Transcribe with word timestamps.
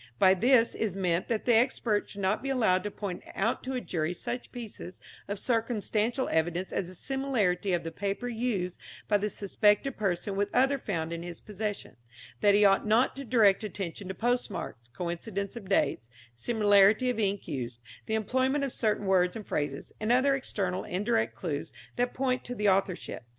By 0.17 0.33
this 0.33 0.73
is 0.73 0.95
meant 0.95 1.27
that 1.27 1.45
the 1.45 1.53
expert 1.53 2.09
should 2.09 2.21
not 2.21 2.41
be 2.41 2.49
allowed 2.49 2.81
to 2.85 2.89
point 2.89 3.21
out 3.35 3.61
to 3.61 3.73
a 3.73 3.81
jury 3.81 4.15
such 4.15 4.51
pieces 4.51 4.99
of 5.27 5.37
circumstantial 5.37 6.27
evidence 6.29 6.73
as 6.73 6.87
the 6.89 6.95
similarity 6.95 7.71
of 7.71 7.83
the 7.83 7.91
paper 7.91 8.27
used 8.27 8.79
by 9.07 9.19
the 9.19 9.29
suspected 9.29 9.97
person 9.97 10.35
with 10.35 10.49
other 10.55 10.79
found 10.79 11.13
in 11.13 11.21
his 11.21 11.39
possession; 11.39 11.97
that 12.39 12.55
he 12.55 12.65
ought 12.65 12.87
not 12.87 13.15
to 13.15 13.23
direct 13.23 13.63
attention 13.63 14.07
to 14.07 14.15
postmarks, 14.15 14.87
coincidence 14.87 15.55
of 15.55 15.69
dates, 15.69 16.09
similarity 16.33 17.11
of 17.11 17.19
ink 17.19 17.47
used, 17.47 17.79
the 18.07 18.15
employment 18.15 18.63
of 18.63 18.71
certain 18.71 19.05
words 19.05 19.35
and 19.35 19.45
phrases, 19.45 19.91
and 19.99 20.11
other 20.11 20.33
external 20.33 20.83
and 20.83 20.95
indirect 20.95 21.35
clues 21.35 21.71
that 21.97 22.15
point 22.15 22.43
to 22.43 22.55
the 22.55 22.67
authorship. 22.67 23.25